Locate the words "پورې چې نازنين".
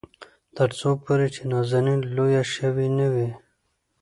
1.03-1.99